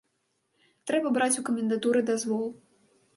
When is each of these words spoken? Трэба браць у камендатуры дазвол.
Трэба 0.91 1.11
браць 1.17 1.37
у 1.41 1.43
камендатуры 1.49 2.01
дазвол. 2.11 2.49